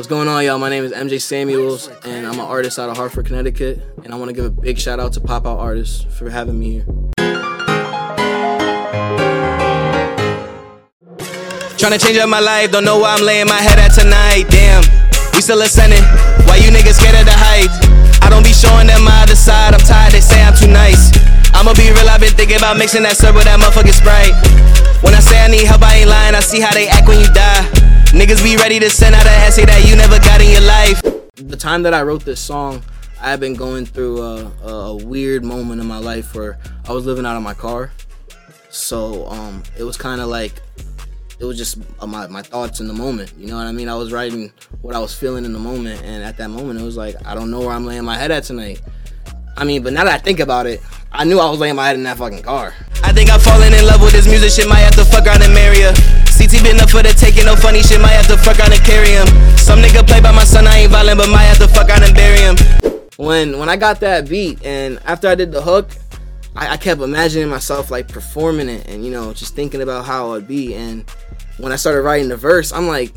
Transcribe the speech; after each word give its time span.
What's 0.00 0.08
going 0.08 0.28
on, 0.28 0.42
y'all? 0.42 0.56
My 0.56 0.70
name 0.70 0.82
is 0.82 0.92
MJ 0.92 1.20
Samuels, 1.20 1.88
and 2.08 2.26
I'm 2.26 2.40
an 2.40 2.48
artist 2.48 2.78
out 2.78 2.88
of 2.88 2.96
Hartford, 2.96 3.26
Connecticut. 3.26 3.84
And 4.02 4.14
I 4.14 4.16
want 4.16 4.30
to 4.30 4.32
give 4.32 4.46
a 4.46 4.50
big 4.50 4.78
shout 4.78 4.98
out 4.98 5.12
to 5.12 5.20
Pop 5.20 5.44
Out 5.44 5.58
Artists 5.58 6.08
for 6.16 6.30
having 6.30 6.58
me 6.58 6.80
here. 6.80 6.86
Trying 11.76 11.92
to 11.92 12.00
change 12.00 12.16
up 12.16 12.30
my 12.30 12.40
life, 12.40 12.72
don't 12.72 12.86
know 12.86 12.98
why 12.98 13.12
I'm 13.12 13.26
laying 13.26 13.46
my 13.46 13.60
head 13.60 13.78
at 13.78 13.92
tonight. 13.92 14.48
Damn, 14.48 14.80
we 15.34 15.42
still 15.42 15.60
ascending. 15.60 16.00
Why 16.48 16.56
you 16.56 16.72
niggas 16.72 16.96
scared 16.96 17.20
of 17.20 17.26
the 17.28 17.36
height? 17.36 17.68
I 18.24 18.30
don't 18.30 18.42
be 18.42 18.56
showing 18.56 18.86
them 18.86 19.04
my 19.04 19.20
other 19.20 19.36
side. 19.36 19.74
I'm 19.74 19.84
tired, 19.84 20.14
they 20.14 20.24
say 20.24 20.42
I'm 20.42 20.56
too 20.56 20.72
nice. 20.72 21.12
I'ma 21.52 21.74
be 21.74 21.92
real, 21.92 22.08
I've 22.08 22.24
been 22.24 22.32
thinking 22.32 22.56
about 22.56 22.78
mixing 22.78 23.02
that 23.02 23.18
syrup 23.18 23.36
with 23.36 23.44
that 23.44 23.60
motherfucking 23.60 23.92
sprite. 23.92 24.32
When 25.04 25.12
I 25.12 25.20
say 25.20 25.44
I 25.44 25.48
need 25.48 25.64
help, 25.64 25.82
I 25.82 26.04
ain't 26.04 26.08
lying. 26.08 26.34
I 26.34 26.40
see 26.40 26.60
how 26.60 26.72
they 26.72 26.88
act 26.88 27.08
when 27.08 27.20
you 27.20 27.28
die. 27.32 27.49
Niggas 28.20 28.44
be 28.44 28.54
ready 28.58 28.78
to 28.78 28.90
send 28.90 29.14
out 29.14 29.24
an 29.24 29.32
essay 29.40 29.64
that 29.64 29.88
you 29.88 29.96
never 29.96 30.18
got 30.18 30.42
in 30.42 30.50
your 30.50 30.60
life. 30.60 31.00
The 31.36 31.56
time 31.56 31.82
that 31.84 31.94
I 31.94 32.02
wrote 32.02 32.22
this 32.22 32.38
song, 32.38 32.82
I 33.18 33.30
had 33.30 33.40
been 33.40 33.54
going 33.54 33.86
through 33.86 34.20
a, 34.20 34.52
a 34.62 34.96
weird 34.96 35.42
moment 35.42 35.80
in 35.80 35.86
my 35.86 35.96
life 35.96 36.34
where 36.34 36.58
I 36.86 36.92
was 36.92 37.06
living 37.06 37.24
out 37.24 37.38
of 37.38 37.42
my 37.42 37.54
car. 37.54 37.92
So 38.68 39.26
um, 39.28 39.62
it 39.78 39.84
was 39.84 39.96
kind 39.96 40.20
of 40.20 40.28
like 40.28 40.52
it 41.38 41.46
was 41.46 41.56
just 41.56 41.78
uh, 41.98 42.06
my, 42.06 42.26
my 42.26 42.42
thoughts 42.42 42.80
in 42.80 42.88
the 42.88 42.92
moment. 42.92 43.32
You 43.38 43.46
know 43.46 43.56
what 43.56 43.66
I 43.66 43.72
mean? 43.72 43.88
I 43.88 43.94
was 43.94 44.12
writing 44.12 44.52
what 44.82 44.94
I 44.94 44.98
was 44.98 45.14
feeling 45.14 45.46
in 45.46 45.54
the 45.54 45.58
moment, 45.58 46.02
and 46.04 46.22
at 46.22 46.36
that 46.36 46.50
moment, 46.50 46.78
it 46.78 46.84
was 46.84 46.98
like 46.98 47.16
I 47.26 47.34
don't 47.34 47.50
know 47.50 47.60
where 47.60 47.70
I'm 47.70 47.86
laying 47.86 48.04
my 48.04 48.18
head 48.18 48.30
at 48.30 48.44
tonight. 48.44 48.82
I 49.56 49.64
mean, 49.64 49.82
but 49.82 49.94
now 49.94 50.04
that 50.04 50.12
I 50.12 50.18
think 50.18 50.40
about 50.40 50.66
it, 50.66 50.82
I 51.10 51.24
knew 51.24 51.40
I 51.40 51.48
was 51.48 51.58
laying 51.58 51.76
my 51.76 51.86
head 51.86 51.96
in 51.96 52.02
that 52.02 52.18
fucking 52.18 52.42
car. 52.42 52.74
I 53.02 53.14
think 53.14 53.30
I'm 53.30 53.40
falling 53.40 53.72
in 53.72 53.86
love 53.86 54.02
with 54.02 54.12
this 54.12 54.26
music 54.26 54.50
shit. 54.50 54.68
Might 54.68 54.80
have 54.80 54.96
to 54.96 55.06
fuck 55.06 55.24
around 55.24 55.42
and 55.42 55.54
marry 55.54 55.80
her. 55.80 56.19
CT 56.40 56.64
been 56.64 56.80
up 56.80 56.88
for 56.88 57.02
the 57.02 57.12
taking, 57.12 57.44
no 57.44 57.54
funny 57.54 57.82
shit. 57.82 58.00
Might 58.00 58.16
have 58.16 58.26
to 58.28 58.36
fuck 58.38 58.58
around 58.58 58.72
and 58.72 58.82
carry 58.82 59.10
him. 59.10 59.26
Some 59.58 59.80
nigga 59.80 60.06
play 60.06 60.22
by 60.22 60.32
my 60.32 60.42
son, 60.44 60.66
I 60.66 60.78
ain't 60.78 60.90
violent, 60.90 61.18
but 61.18 61.28
might 61.28 61.42
have 61.42 61.58
to 61.58 61.68
fuck 61.68 61.86
around 61.90 62.02
and 62.02 62.14
bury 62.14 62.40
him. 62.40 62.56
When 63.18 63.58
when 63.58 63.68
I 63.68 63.76
got 63.76 64.00
that 64.00 64.26
beat, 64.26 64.64
and 64.64 64.98
after 65.04 65.28
I 65.28 65.34
did 65.34 65.52
the 65.52 65.60
hook, 65.60 65.90
I, 66.56 66.70
I 66.70 66.76
kept 66.78 67.02
imagining 67.02 67.50
myself 67.50 67.90
like 67.90 68.08
performing 68.08 68.70
it, 68.70 68.88
and 68.88 69.04
you 69.04 69.10
know, 69.10 69.34
just 69.34 69.54
thinking 69.54 69.82
about 69.82 70.06
how 70.06 70.32
it'd 70.32 70.48
be. 70.48 70.74
And 70.74 71.04
when 71.58 71.72
I 71.72 71.76
started 71.76 72.00
writing 72.00 72.30
the 72.30 72.38
verse, 72.38 72.72
I'm 72.72 72.86
like, 72.88 73.12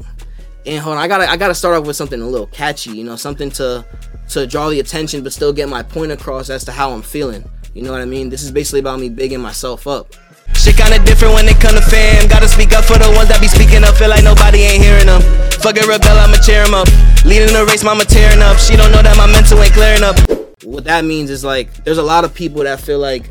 and 0.66 0.84
hold 0.84 0.98
on, 0.98 1.02
I 1.02 1.08
gotta 1.08 1.32
I 1.32 1.38
gotta 1.38 1.56
start 1.56 1.78
off 1.78 1.88
with 1.88 1.96
something 1.96 2.22
a 2.22 2.28
little 2.28 2.48
catchy, 2.48 2.92
you 2.92 3.06
know, 3.06 3.16
something 3.16 3.50
to 3.52 3.86
to 4.32 4.46
draw 4.46 4.68
the 4.68 4.82
attention, 4.82 5.24
but 5.24 5.32
still 5.32 5.54
get 5.54 5.70
my 5.70 5.82
point 5.82 6.12
across 6.12 6.50
as 6.50 6.66
to 6.66 6.74
how 6.74 6.92
I'm 6.92 7.02
feeling. 7.02 7.50
You 7.74 7.84
know 7.84 7.94
what 7.94 8.02
I 8.02 8.06
mean? 8.06 8.28
This 8.28 8.44
is 8.44 8.52
basically 8.52 8.82
about 8.82 9.00
me 9.00 9.08
bigging 9.08 9.40
myself 9.40 9.88
up. 9.88 10.14
Shit 10.54 10.78
kinda 10.78 11.00
different 11.06 11.34
when 11.34 11.48
it 11.48 11.60
come 11.60 11.76
to 11.76 11.82
fam. 11.82 12.28
Gotta 12.28 12.48
speak 12.48 12.74
up 12.74 12.86
for 12.86 12.98
the 12.98 13.12
ones 13.16 13.30
that 13.30 13.40
be 13.42 13.48
speaking 13.48 13.84
up. 13.84 13.96
Feel 13.96 14.10
like 14.10 14.24
nobody 14.24 14.60
ain't 14.64 14.84
hearing 14.84 15.08
them. 15.08 15.22
Fuck 15.64 15.78
a 15.78 15.88
rebel, 15.88 16.18
I'ma 16.18 16.38
cheer 16.44 16.64
him 16.64 16.74
up. 16.74 16.88
Leading 17.26 17.54
the 17.54 17.66
race, 17.66 17.84
mama 17.84 18.04
tearing 18.06 18.42
up. 18.42 18.58
She 18.58 18.76
don't 18.76 18.92
know 18.92 19.02
that 19.02 19.16
my 19.16 19.28
mental 19.28 19.62
ain't 19.62 19.74
clearing 19.74 20.04
up. 20.04 20.20
What 20.64 20.84
that 20.86 21.06
means 21.06 21.30
is 21.30 21.44
like, 21.44 21.84
there's 21.84 21.98
a 21.98 22.04
lot 22.04 22.26
of 22.26 22.34
people 22.34 22.64
that 22.64 22.80
feel 22.80 23.00
like 23.00 23.30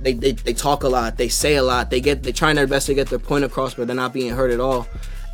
they, 0.00 0.12
they, 0.12 0.32
they 0.32 0.52
talk 0.52 0.84
a 0.84 0.88
lot, 0.88 1.16
they 1.16 1.28
say 1.28 1.56
a 1.56 1.62
lot, 1.62 1.90
they 1.90 2.00
get 2.00 2.22
they 2.22 2.32
trying 2.32 2.56
their 2.56 2.66
best 2.66 2.86
to 2.86 2.94
get 2.94 3.08
their 3.08 3.18
point 3.18 3.44
across, 3.44 3.74
but 3.74 3.86
they're 3.86 3.96
not 3.96 4.12
being 4.12 4.32
heard 4.32 4.50
at 4.50 4.60
all. 4.60 4.86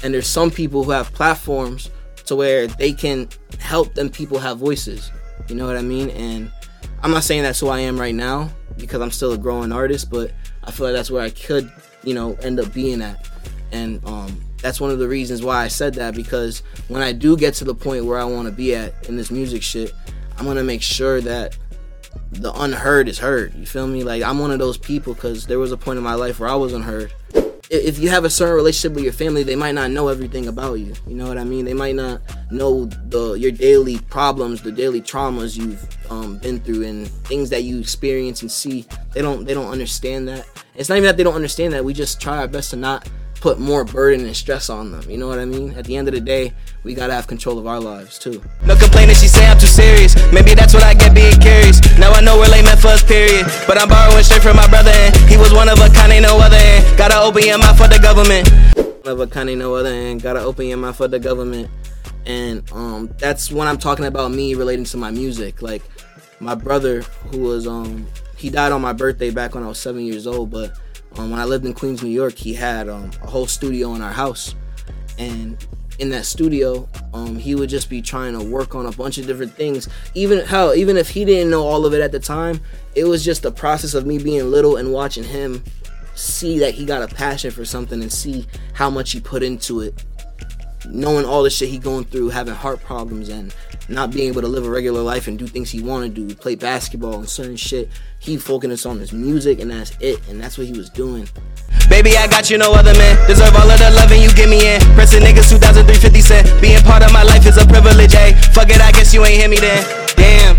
And 0.03 0.13
there's 0.13 0.27
some 0.27 0.51
people 0.51 0.85
who 0.85 0.91
have 0.91 1.13
platforms 1.13 1.91
to 2.27 2.37
where 2.37 2.67
they 2.67 2.93
can 2.93 3.29
help 3.59 3.95
them 3.95 4.09
people 4.09 4.39
have 4.39 4.59
voices. 4.59 5.11
You 5.49 5.55
know 5.55 5.67
what 5.67 5.77
I 5.77 5.83
mean? 5.83 6.11
And 6.11 6.51
I'm 7.03 7.11
not 7.11 7.25
saying 7.25 7.43
that's 7.43 7.61
who 7.61 7.69
I 7.69 7.81
am 7.81 8.01
right 8.01 8.15
now 8.15 8.51
because 8.79 9.01
I'm 9.01 9.11
still 9.11 9.33
a 9.33 9.39
growing 9.39 9.73
artist, 9.73 10.11
but 10.11 10.33
I 10.67 10.71
feel 10.71 10.87
like 10.87 10.95
that's 10.95 11.11
where 11.11 11.23
I 11.23 11.31
could, 11.31 11.71
you 12.03 12.15
know, 12.15 12.35
end 12.43 12.59
up 12.59 12.73
being 12.73 13.03
at. 13.03 13.29
And 13.73 14.05
um, 14.07 14.41
that's 14.59 14.81
one 14.81 14.91
of 14.91 14.99
the 14.99 15.09
reasons 15.09 15.43
why 15.43 15.63
I 15.63 15.69
said 15.69 15.95
that 15.95 16.15
because 16.15 16.63
when 16.89 17.03
I 17.03 17.13
do 17.13 17.37
get 17.37 17.55
to 17.55 17.65
the 17.65 17.75
point 17.75 18.05
where 18.05 18.19
I 18.19 18.25
want 18.25 18.47
to 18.47 18.53
be 18.53 18.75
at 18.75 19.09
in 19.09 19.17
this 19.17 19.31
music 19.31 19.63
shit, 19.63 19.93
I'm 20.39 20.47
gonna 20.47 20.65
make 20.65 20.83
sure 20.83 21.21
that 21.21 21.57
the 22.33 22.53
unheard 22.53 23.09
is 23.09 23.19
heard. 23.19 23.55
You 23.55 23.67
feel 23.67 23.87
me? 23.87 24.05
Like 24.05 24.23
I'm 24.23 24.39
one 24.39 24.51
of 24.51 24.59
those 24.59 24.79
people 24.79 25.15
because 25.15 25.47
there 25.47 25.59
was 25.59 25.73
a 25.73 25.77
point 25.77 25.99
in 25.99 26.05
my 26.05 26.15
life 26.15 26.41
where 26.41 26.49
I 26.49 26.55
was 26.55 26.73
unheard. 26.73 27.13
If 27.71 27.99
you 27.99 28.11
have 28.11 28.25
a 28.25 28.31
certain 28.31 28.55
relationship 28.55 28.95
with 28.95 29.05
your 29.05 29.13
family, 29.13 29.43
they 29.43 29.57
might 29.57 29.75
not 29.75 29.91
know 29.91 30.09
everything 30.09 30.49
about 30.49 30.75
you. 30.75 30.93
You 31.07 31.15
know 31.15 31.27
what 31.27 31.39
I 31.39 31.45
mean? 31.45 31.65
They 31.65 31.75
might 31.75 31.95
not 31.95 32.21
know 32.51 32.85
the 32.85 33.35
your 33.35 33.53
daily 33.53 33.99
problems, 34.11 34.63
the 34.63 34.71
daily 34.73 35.01
traumas 35.01 35.57
you've 35.57 35.87
um, 36.11 36.39
been 36.39 36.61
through, 36.61 36.85
and 36.85 37.09
things 37.27 37.51
that 37.51 37.63
you 37.63 37.81
experience 37.81 38.43
and 38.43 38.51
see. 38.51 38.87
They 39.13 39.23
don't 39.23 39.47
they 39.47 39.55
don't 39.55 39.71
understand 39.71 40.29
that. 40.29 40.47
It's 40.75 40.89
not 40.89 40.97
even 40.97 41.07
that 41.07 41.17
they 41.17 41.23
don't 41.25 41.35
understand 41.35 41.73
that. 41.73 41.85
We 41.85 41.95
just 41.95 42.21
try 42.21 42.39
our 42.39 42.49
best 42.49 42.71
to 42.71 42.77
not 42.77 43.09
put 43.45 43.59
more 43.59 43.85
burden 43.85 44.25
and 44.25 44.35
stress 44.35 44.71
on 44.71 44.91
them. 44.91 45.05
You 45.07 45.19
know 45.19 45.29
what 45.29 45.39
I 45.39 45.45
mean? 45.45 45.75
At 45.75 45.85
the 45.85 45.99
end 45.99 46.09
of 46.09 46.15
the 46.15 46.21
day, 46.23 46.55
we 46.83 46.95
gotta 46.95 47.13
have 47.13 47.27
control 47.27 47.59
of 47.59 47.67
our 47.67 47.79
lives 47.79 48.19
too. 48.19 48.43
No 48.65 48.75
complaining, 48.75 49.17
she 49.17 49.29
say 49.29 49.47
I'm 49.47 49.59
too 49.59 49.67
serious. 49.67 50.17
Maybe 50.33 50.55
that's 50.55 50.73
what 50.73 50.83
I 50.83 50.95
get 50.95 51.15
being 51.15 51.39
curious. 51.41 51.79
Now 51.99 52.11
I 52.15 52.23
know 52.23 52.39
we're 52.39 52.49
late 52.49 52.65
meant 52.65 52.81
for 52.81 52.89
us, 52.89 53.05
period. 53.05 53.45
But 53.67 53.77
I'm 53.79 53.91
borrowing 53.91 54.25
straight 54.25 54.41
from 54.41 54.57
my 54.57 54.67
brother, 54.67 54.93
and 54.93 55.15
he 55.29 55.37
was 55.37 55.53
one 55.53 55.69
of 55.69 55.79
a 55.79 55.91
kind, 55.91 56.11
ain't 56.11 56.23
no 56.23 56.39
other. 56.39 56.57
And 56.57 56.97
gotta 56.97 57.21
open 57.21 57.45
your 57.45 57.59
mouth 57.59 57.77
for 57.77 57.87
the 57.87 57.99
government. 57.99 58.49
One 59.05 59.13
of 59.13 59.21
a 59.21 59.27
kind, 59.27 59.51
ain't 59.51 59.59
no 59.59 59.75
other. 59.75 59.93
And 59.93 60.23
gotta 60.23 60.41
open 60.41 60.65
your 60.65 60.79
mouth 60.79 60.97
for 60.97 61.07
the 61.07 61.19
government. 61.19 61.69
And 62.25 62.65
um, 62.73 63.11
that's 63.19 63.53
when 63.53 63.69
I'm 63.69 63.77
talking 63.77 64.07
about 64.07 64.31
me 64.31 64.55
relating 64.55 64.87
to 64.87 64.97
my 64.97 65.11
music. 65.11 65.61
Like 65.61 65.83
my 66.41 66.55
brother, 66.55 67.03
who 67.29 67.41
was 67.41 67.67
um, 67.67 68.07
he 68.39 68.49
died 68.49 68.73
on 68.73 68.81
my 68.81 68.95
birthday 68.95 69.31
back 69.31 69.55
when 69.55 69.65
I 69.65 69.69
was 69.69 69.79
seven 69.79 70.01
years 70.01 70.27
old, 70.27 70.51
but 70.51 70.79
um, 71.17 71.31
when 71.31 71.41
I 71.41 71.45
lived 71.45 71.65
in 71.65 71.75
Queens, 71.75 72.03
New 72.03 72.11
York, 72.11 72.35
he 72.35 72.55
had 72.55 72.89
um, 72.89 73.11
a 73.23 73.27
whole 73.27 73.47
studio 73.47 73.95
in 73.95 74.03
our 74.03 74.13
house, 74.13 74.55
and 75.19 75.57
in 75.99 76.11
that 76.11 76.27
studio, 76.27 76.89
um, 77.13 77.37
he 77.37 77.55
would 77.55 77.69
just 77.69 77.89
be 77.89 78.03
trying 78.03 78.33
to 78.33 78.45
work 78.45 78.75
on 78.75 78.87
a 78.87 78.93
bunch 78.93 79.19
of 79.19 79.27
different 79.27 79.53
things. 79.53 79.89
Even 80.15 80.45
hell, 80.45 80.75
even 80.75 80.97
if 80.97 81.09
he 81.09 81.25
didn't 81.25 81.51
know 81.51 81.63
all 81.63 81.87
of 81.87 81.95
it 81.95 82.01
at 82.01 82.11
the 82.11 82.19
time, 82.19 82.61
it 82.95 83.05
was 83.05 83.25
just 83.25 83.43
the 83.43 83.53
process 83.53 83.95
of 83.95 84.07
me 84.07 84.19
being 84.19 84.51
little 84.51 84.77
and 84.77 84.93
watching 84.93 85.25
him 85.25 85.63
see 86.17 86.59
that 86.59 86.75
he 86.75 86.85
got 86.85 87.03
a 87.03 87.13
passion 87.15 87.51
for 87.51 87.65
something 87.65 88.01
and 88.01 88.13
see 88.13 88.47
how 88.73 88.89
much 88.89 89.13
he 89.13 89.21
put 89.21 89.43
into 89.43 89.81
it 89.81 90.05
knowing 90.87 91.25
all 91.25 91.43
the 91.43 91.51
shit 91.51 91.69
he 91.69 91.79
going 91.79 92.05
through, 92.05 92.31
having 92.31 92.55
heart 92.55 92.81
problems 92.81 93.29
and 93.29 93.55
not 93.89 94.11
being 94.11 94.29
able 94.29 94.41
to 94.41 94.49
live 94.49 94.67
a 94.67 94.71
regular 94.71 95.03
life 95.03 95.29
and 95.29 95.39
do 95.39 95.47
things 95.47 95.71
he 95.71 95.83
want 95.83 96.05
to 96.05 96.09
do, 96.09 96.35
play 96.35 96.55
basketball 96.55 97.15
and 97.15 97.29
certain 97.29 97.57
shit. 97.57 97.89
He 98.19 98.37
focused 98.37 98.87
on 98.87 98.99
his 98.99 99.13
music 99.13 99.61
and 99.61 99.71
that's 99.71 99.97
it, 100.01 100.27
and 100.29 100.41
that's 100.41 100.57
what 100.57 100.67
he 100.67 100.73
was 100.73 100.91
doing. 100.91 101.29
Baby, 101.89 102.17
I 102.17 102.27
got 102.27 102.51
you 102.51 102.57
no 102.57 102.73
other 102.73 102.95
man. 102.95 103.29
Deserve 103.29 103.55
all 103.55 103.71
of 103.71 103.79
the 103.79 103.91
loving 103.91 104.23
you 104.23 104.33
give 104.33 104.49
me 104.49 104.75
in. 104.75 104.81
Pressing 104.95 105.23
niggas 105.23 105.51
2003 105.51 106.21
cent. 106.21 106.61
Being 106.63 106.81
part 106.81 107.03
of 107.03 107.13
my 107.13 107.23
life 107.23 107.47
is 107.47 107.59
a 107.59 107.67
privilege, 107.67 108.15
eh? 108.15 108.35
Fuck 108.53 108.71
it, 108.71 108.81
I 108.81 108.91
guess 108.93 109.13
you 109.13 109.25
ain't 109.25 109.39
hear 109.39 109.49
me 109.49 109.59
then. 109.59 109.85
Damn. 110.17 110.57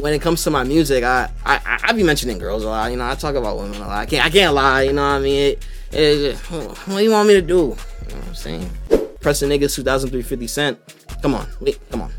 When 0.00 0.14
it 0.14 0.22
comes 0.22 0.44
to 0.44 0.50
my 0.50 0.62
music, 0.62 1.02
I 1.02 1.30
I 1.44 1.80
I 1.82 1.92
be 1.92 2.04
mentioning 2.04 2.38
girls 2.38 2.62
a 2.62 2.68
lot. 2.68 2.90
You 2.90 2.96
know, 2.96 3.08
I 3.08 3.16
talk 3.16 3.34
about 3.34 3.58
women 3.58 3.76
a 3.76 3.80
lot. 3.80 3.98
I 3.98 4.06
can't 4.06 4.24
I 4.24 4.30
can't 4.30 4.54
lie. 4.54 4.82
You 4.82 4.92
know 4.92 5.02
what 5.02 5.16
I 5.16 5.18
mean? 5.18 5.34
It, 5.52 5.66
it, 5.92 6.36
what 6.36 6.86
do 6.86 7.02
you 7.02 7.10
want 7.10 7.26
me 7.26 7.34
to 7.34 7.42
do? 7.42 7.54
You 7.54 7.58
know 7.58 7.74
what 7.74 8.28
I'm 8.28 8.34
saying? 8.34 8.70
Pressing 9.20 9.50
niggas 9.50 9.74
2003 9.74 10.22
50 10.22 10.46
Cent. 10.46 10.78
Come 11.20 11.34
on, 11.34 11.46
wait, 11.60 11.78
come 11.90 12.00
on, 12.00 12.10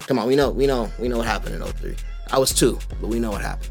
come 0.00 0.18
on. 0.18 0.28
We 0.28 0.36
know, 0.36 0.50
we 0.50 0.66
know, 0.66 0.88
we 0.98 1.08
know 1.08 1.18
what 1.18 1.26
happened 1.26 1.56
in 1.56 1.62
03. 1.62 1.96
I 2.30 2.38
was 2.38 2.52
two, 2.52 2.78
but 3.00 3.08
we 3.08 3.18
know 3.18 3.32
what 3.32 3.42
happened. 3.42 3.70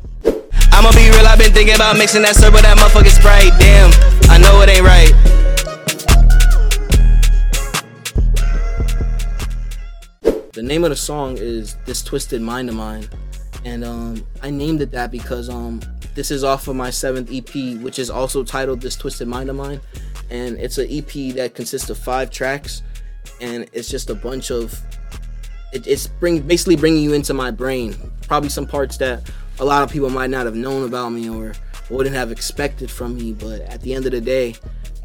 I'ma 0.73 0.91
be 0.91 1.09
real, 1.09 1.25
I've 1.25 1.39
been 1.39 1.53
thinking 1.53 1.75
about 1.75 1.97
mixing 1.97 2.21
that 2.23 2.35
syrup 2.35 2.53
with 2.55 2.63
that 2.63 2.77
motherfucking 2.77 3.11
Sprite. 3.11 3.53
Damn, 3.59 3.91
I 4.29 4.37
know 4.37 4.61
it 4.61 4.69
ain't 4.69 4.83
right. 4.83 5.13
The 10.51 10.63
name 10.63 10.83
of 10.83 10.89
the 10.89 10.97
song 10.97 11.37
is 11.37 11.75
This 11.85 12.03
Twisted 12.03 12.41
Mind 12.41 12.67
of 12.67 12.75
Mine. 12.75 13.07
And 13.63 13.85
um, 13.85 14.25
I 14.43 14.49
named 14.49 14.81
it 14.81 14.91
that 14.91 15.11
because 15.11 15.49
um, 15.49 15.81
this 16.13 16.29
is 16.29 16.43
off 16.43 16.67
of 16.67 16.75
my 16.75 16.89
seventh 16.89 17.29
EP, 17.31 17.81
which 17.81 17.99
is 17.99 18.09
also 18.09 18.43
titled 18.43 18.81
This 18.81 18.97
Twisted 18.97 19.29
Mind 19.29 19.49
of 19.49 19.55
Mine. 19.55 19.79
And 20.29 20.57
it's 20.57 20.77
an 20.77 20.87
EP 20.89 21.35
that 21.35 21.53
consists 21.55 21.89
of 21.89 21.97
five 21.97 22.29
tracks. 22.29 22.83
And 23.41 23.67
it's 23.73 23.89
just 23.89 24.09
a 24.09 24.15
bunch 24.15 24.51
of. 24.51 24.79
It, 25.73 25.87
it's 25.87 26.07
bring 26.07 26.41
basically 26.41 26.75
bringing 26.75 27.03
you 27.03 27.13
into 27.13 27.33
my 27.33 27.51
brain. 27.51 27.95
Probably 28.27 28.49
some 28.49 28.65
parts 28.65 28.97
that 28.97 29.29
a 29.59 29.65
lot 29.65 29.83
of 29.83 29.91
people 29.91 30.09
might 30.09 30.29
not 30.29 30.45
have 30.45 30.55
known 30.55 30.85
about 30.85 31.09
me 31.09 31.29
or 31.29 31.53
wouldn't 31.89 32.15
have 32.15 32.31
expected 32.31 32.89
from 32.89 33.15
me. 33.15 33.33
But 33.33 33.61
at 33.61 33.81
the 33.81 33.93
end 33.93 34.05
of 34.05 34.11
the 34.11 34.21
day, 34.21 34.55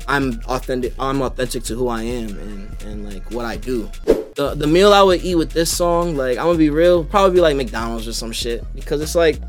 I'm 0.07 0.41
authentic. 0.47 0.95
I'm 0.99 1.23
authentic 1.23 1.63
to 1.65 1.75
who 1.77 1.89
I 1.89 2.03
am 2.03 2.31
and, 2.31 2.83
and 2.83 3.13
like 3.13 3.31
what 3.31 3.45
I 3.45 3.57
do. 3.57 3.91
The 4.35 4.55
the 4.55 4.67
meal 4.67 4.93
I 4.93 5.03
would 5.03 5.23
eat 5.23 5.37
with 5.37 5.53
this 5.53 5.75
song, 5.75 6.17
like 6.17 6.39
I'm 6.39 6.47
gonna 6.47 6.59
be 6.59 6.71
real, 6.71 7.05
probably 7.05 7.35
be 7.35 7.41
like 7.41 7.57
McDonald's 7.57 8.09
or 8.09 8.13
some 8.13 8.33
shit 8.33 8.65
because 8.75 9.01
it's 9.01 9.15
like, 9.15 9.41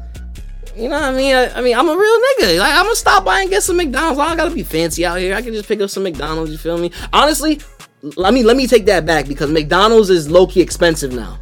you 0.76 0.90
know 0.90 0.96
what 0.96 1.04
I 1.04 1.12
mean? 1.12 1.36
I, 1.36 1.52
I 1.54 1.62
mean 1.62 1.76
I'm 1.76 1.88
a 1.88 1.96
real 1.96 2.20
nigga. 2.20 2.60
Like 2.60 2.74
I'm 2.74 2.86
gonna 2.86 2.96
stop 2.96 3.26
by 3.26 3.42
and 3.42 3.50
get 3.50 3.64
some 3.64 3.78
McDonald's. 3.78 4.20
I 4.20 4.28
don't 4.28 4.38
gotta 4.38 4.56
be 4.56 4.64
fancy 4.64 5.06
out 5.06 5.20
here. 5.20 5.36
I 5.36 5.42
can 5.42 5.54
just 5.54 5.68
pick 5.68 5.82
up 5.82 5.90
some 5.90 6.04
McDonald's. 6.04 6.52
You 6.52 6.58
feel 6.58 6.78
me? 6.78 6.92
Honestly, 7.14 7.60
let 8.02 8.34
me 8.34 8.44
let 8.44 8.58
me 8.58 8.68
take 8.68 8.86
that 8.86 9.06
back 9.06 9.28
because 9.28 9.52
McDonald's 9.52 10.10
is 10.10 10.30
low 10.30 10.48
key 10.48 10.62
expensive 10.62 11.14
now. 11.14 11.40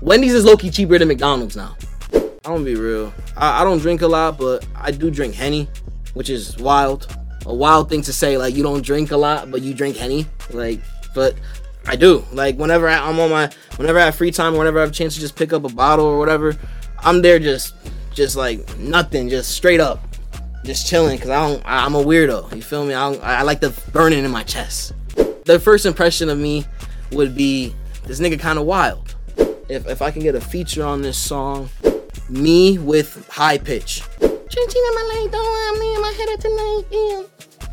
Wendy's 0.00 0.32
is 0.32 0.44
low 0.44 0.56
key 0.56 0.70
cheaper 0.70 0.98
than 0.98 1.08
McDonald's 1.08 1.56
now. 1.56 1.76
I'm 2.12 2.52
gonna 2.52 2.64
be 2.64 2.74
real. 2.74 3.12
I, 3.36 3.60
I 3.60 3.64
don't 3.64 3.78
drink 3.78 4.02
a 4.02 4.08
lot, 4.08 4.38
but 4.38 4.66
I 4.74 4.90
do 4.90 5.10
drink 5.10 5.34
Henny, 5.34 5.68
which 6.14 6.30
is 6.30 6.56
wild. 6.58 7.14
A 7.46 7.54
wild 7.54 7.88
thing 7.88 8.02
to 8.02 8.12
say, 8.12 8.38
like 8.38 8.54
you 8.54 8.62
don't 8.62 8.82
drink 8.82 9.10
a 9.10 9.16
lot, 9.16 9.50
but 9.50 9.62
you 9.62 9.74
drink 9.74 9.96
Henny. 9.96 10.26
Like, 10.50 10.80
but 11.14 11.34
I 11.86 11.96
do. 11.96 12.24
Like 12.32 12.56
whenever 12.56 12.88
I, 12.88 12.96
I'm 12.96 13.18
on 13.20 13.30
my, 13.30 13.50
whenever 13.76 13.98
I 13.98 14.06
have 14.06 14.14
free 14.14 14.30
time, 14.30 14.56
whenever 14.56 14.78
I 14.78 14.82
have 14.82 14.90
a 14.90 14.94
chance 14.94 15.14
to 15.14 15.20
just 15.20 15.36
pick 15.36 15.52
up 15.52 15.64
a 15.64 15.68
bottle 15.68 16.06
or 16.06 16.18
whatever, 16.18 16.56
I'm 17.00 17.22
there 17.22 17.38
just, 17.38 17.74
just 18.20 18.36
like 18.36 18.76
nothing, 18.76 19.30
just 19.30 19.52
straight 19.52 19.80
up, 19.80 19.98
just 20.62 20.86
chilling. 20.86 21.18
Cause 21.18 21.30
I 21.30 21.48
don't, 21.48 21.62
I, 21.64 21.86
I'm 21.86 21.94
a 21.94 22.04
weirdo. 22.04 22.54
You 22.54 22.60
feel 22.60 22.84
me? 22.84 22.92
I, 22.92 23.12
I 23.14 23.42
like 23.42 23.60
the 23.60 23.70
burning 23.92 24.22
in 24.22 24.30
my 24.30 24.42
chest. 24.42 24.92
The 25.46 25.58
first 25.58 25.86
impression 25.86 26.28
of 26.28 26.38
me 26.38 26.66
would 27.12 27.34
be 27.34 27.74
this 28.06 28.20
nigga 28.20 28.38
kind 28.38 28.58
of 28.58 28.66
wild. 28.66 29.14
If 29.70 29.88
if 29.88 30.02
I 30.02 30.10
can 30.10 30.20
get 30.20 30.34
a 30.34 30.40
feature 30.40 30.84
on 30.84 31.00
this 31.00 31.16
song, 31.16 31.70
me 32.28 32.76
with 32.76 33.26
high 33.30 33.56
pitch. 33.56 34.02
Changing 34.20 34.82
in 34.88 34.94
my 34.94 35.12
lane, 35.14 35.30
don't 35.30 35.42
want 35.42 35.80
me 35.80 35.94
in 35.94 36.02
my 36.02 36.12
head 36.12 36.40
tonight. 36.40 36.82
Yeah. 36.90 37.22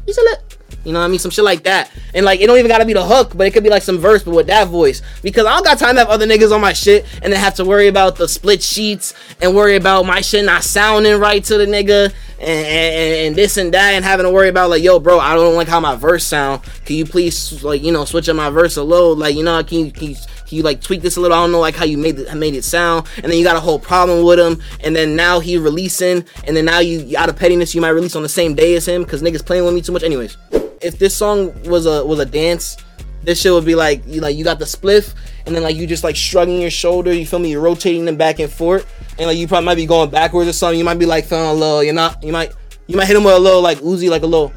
You 0.08 0.14
said. 0.14 0.47
You 0.88 0.94
know 0.94 1.00
what 1.00 1.06
I 1.06 1.10
mean? 1.10 1.20
Some 1.20 1.32
shit 1.32 1.44
like 1.44 1.64
that. 1.64 1.92
And 2.14 2.26
like, 2.26 2.40
it 2.40 2.48
don't 2.48 2.58
even 2.58 2.70
gotta 2.70 2.86
be 2.86 2.94
the 2.94 3.04
hook, 3.04 3.34
but 3.36 3.46
it 3.46 3.52
could 3.52 3.64
be 3.64 3.70
like 3.70 3.84
some 3.84 3.98
verse, 3.98 4.24
but 4.24 4.34
with 4.34 4.48
that 4.48 4.70
voice. 4.70 5.02
Because 5.22 5.46
I 5.46 5.54
don't 5.54 5.66
got 5.66 5.78
time 5.78 5.96
to 5.96 6.00
have 6.00 6.08
other 6.08 6.26
niggas 6.26 6.54
on 6.54 6.62
my 6.62 6.72
shit 6.72 7.06
and 7.22 7.34
then 7.34 7.40
have 7.42 7.56
to 7.56 7.66
worry 7.66 7.90
about 7.90 8.16
the 8.16 8.26
split 8.26 8.64
sheets 8.64 9.14
and 9.42 9.54
worry 9.54 9.76
about 9.76 10.06
my 10.06 10.22
shit 10.22 10.46
not 10.46 10.64
sounding 10.64 11.20
right 11.20 11.44
to 11.44 11.58
the 11.58 11.66
nigga 11.66 12.14
and, 12.40 12.68
and, 12.68 13.16
and 13.28 13.36
this 13.36 13.58
and 13.58 13.74
that 13.74 13.96
and 13.96 14.06
having 14.06 14.26
to 14.26 14.32
worry 14.32 14.48
about 14.48 14.70
like, 14.70 14.82
yo, 14.82 14.98
bro, 14.98 15.20
I 15.20 15.36
don't 15.36 15.56
like 15.56 15.68
how 15.68 15.82
my 15.82 15.98
verse 15.98 16.24
sound. 16.24 16.64
Can 16.86 16.96
you 16.96 17.06
please 17.06 17.62
like, 17.66 17.84
you 17.84 17.92
know, 17.92 18.06
switch 18.06 18.30
up 18.30 18.38
my 18.38 18.50
verse 18.50 18.78
a 18.78 18.84
little? 18.84 19.14
Like, 19.14 19.36
you 19.36 19.44
know, 19.44 19.62
can 19.66 19.88
you, 19.88 19.92
can 19.92 20.12
you 20.12 20.16
can 20.48 20.56
you 20.56 20.64
like 20.64 20.80
tweak 20.82 21.02
this 21.02 21.18
a 21.18 21.22
little? 21.22 21.36
I 21.36 21.42
don't 21.42 21.52
know 21.52 21.60
like 21.60 21.76
how 21.76 21.84
you 21.84 21.98
made 21.98 22.18
it 22.18 22.34
made 22.36 22.56
it 22.56 22.64
sound, 22.64 23.06
and 23.18 23.26
then 23.26 23.38
you 23.38 23.44
got 23.44 23.58
a 23.58 23.60
whole 23.60 23.80
problem 23.80 24.24
with 24.24 24.40
him, 24.40 24.62
and 24.82 24.96
then 24.96 25.14
now 25.14 25.42
he 25.42 25.58
releasing, 25.58 26.24
and 26.46 26.56
then 26.56 26.64
now 26.64 26.80
you 26.80 27.18
out 27.18 27.28
of 27.28 27.36
pettiness 27.36 27.76
you 27.76 27.82
might 27.82 27.90
release 27.90 28.16
on 28.16 28.24
the 28.24 28.30
same 28.30 28.56
day 28.56 28.76
as 28.76 28.88
him 28.88 29.04
because 29.04 29.22
niggas 29.22 29.46
playing 29.46 29.66
with 29.66 29.74
me 29.74 29.82
too 29.82 29.92
much. 29.92 30.04
Anyways, 30.04 30.38
if 30.82 31.00
this 31.00 31.16
song 31.16 31.54
was 31.64 31.86
a 31.86 32.06
was 32.06 32.20
a 32.20 32.26
dance, 32.26 32.78
this 33.24 33.42
shit 33.42 33.52
would 33.52 33.66
be 33.66 33.76
like 33.76 34.04
you 34.08 34.22
like 34.22 34.36
you 34.36 34.44
got 34.44 34.60
the 34.60 34.66
spliff, 34.66 35.14
and 35.46 35.56
then 35.56 35.64
like 35.64 35.76
you 35.76 35.88
just 35.88 36.04
like 36.04 36.16
shrugging 36.16 36.62
your 36.62 36.72
shoulder. 36.72 37.14
You 37.14 37.26
feel 37.26 37.40
me? 37.40 37.52
You're 37.52 37.62
rotating 37.62 38.06
them 38.06 38.18
back 38.18 38.40
and 38.40 38.52
forth, 38.52 38.86
and 39.18 39.28
like 39.28 39.38
you 39.38 39.48
probably 39.48 39.66
might 39.66 39.76
be 39.76 39.86
going 39.86 40.10
backwards 40.10 40.50
or 40.50 40.54
something. 40.54 40.78
You 40.78 40.86
might 40.86 41.00
be 41.00 41.06
like 41.06 41.26
feeling 41.26 41.50
a 41.50 41.54
little. 41.54 41.84
You're 41.84 41.94
not. 41.94 42.24
You 42.24 42.32
might 42.32 42.54
you 42.88 42.96
might 42.96 43.06
hit 43.06 43.18
him 43.18 43.24
with 43.24 43.36
a 43.36 43.40
little 43.40 43.62
like 43.62 43.80
Uzi, 43.80 44.10
like 44.10 44.24
a 44.24 44.28
little. 44.28 44.54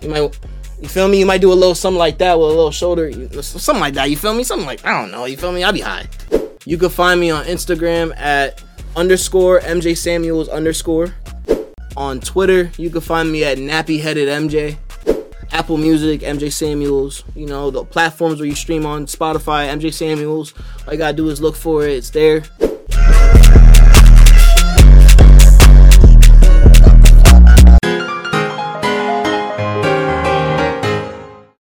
You 0.00 0.08
might. 0.08 0.38
You 0.80 0.88
feel 0.88 1.08
me? 1.08 1.18
You 1.18 1.26
might 1.26 1.40
do 1.40 1.52
a 1.52 1.54
little 1.54 1.74
something 1.74 1.98
like 1.98 2.18
that 2.18 2.38
with 2.38 2.48
a 2.48 2.52
little 2.52 2.70
shoulder, 2.70 3.10
something 3.40 3.80
like 3.80 3.94
that. 3.94 4.10
You 4.10 4.16
feel 4.16 4.34
me? 4.34 4.44
Something 4.44 4.66
like 4.66 4.84
I 4.84 5.00
don't 5.00 5.10
know. 5.10 5.24
You 5.24 5.36
feel 5.36 5.52
me? 5.52 5.64
I'll 5.64 5.72
be 5.72 5.80
high. 5.80 6.06
You 6.64 6.76
can 6.76 6.90
find 6.90 7.20
me 7.20 7.30
on 7.30 7.44
Instagram 7.44 8.14
at 8.16 8.62
underscore 8.96 9.60
MJ 9.60 9.96
Samuels 9.96 10.48
underscore. 10.48 11.14
On 11.96 12.20
Twitter, 12.20 12.70
you 12.76 12.90
can 12.90 13.00
find 13.00 13.32
me 13.32 13.42
at 13.44 13.56
Nappy 13.56 14.00
Headed 14.00 14.28
MJ. 14.28 14.76
Apple 15.52 15.78
Music, 15.78 16.20
MJ 16.20 16.52
Samuels. 16.52 17.24
You 17.34 17.46
know 17.46 17.70
the 17.70 17.84
platforms 17.84 18.38
where 18.38 18.48
you 18.48 18.54
stream 18.54 18.84
on 18.84 19.06
Spotify, 19.06 19.68
MJ 19.68 19.92
Samuels. 19.92 20.52
All 20.86 20.92
you 20.92 20.98
gotta 20.98 21.16
do 21.16 21.28
is 21.30 21.40
look 21.40 21.56
for 21.56 21.84
it. 21.84 21.92
It's 21.92 22.10
there. 22.10 22.42